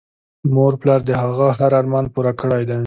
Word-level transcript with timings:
مور 0.53 0.73
پلار 0.81 1.01
د 1.05 1.11
هغه 1.21 1.47
هر 1.59 1.71
ارمان 1.81 2.05
پوره 2.13 2.33
کړی 2.41 2.63
دی 2.69 2.77